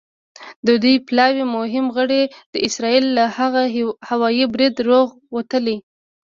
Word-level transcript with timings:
د 0.65 0.69
دوی 0.83 0.95
د 0.99 1.03
پلاوي 1.07 1.45
مهم 1.57 1.85
غړي 1.97 2.21
د 2.53 2.55
اسرائیل 2.67 3.05
له 3.17 3.25
هغه 3.37 3.61
هوايي 4.09 4.45
بریده 4.53 4.81
روغ 4.89 5.07
وتلي. 5.35 5.77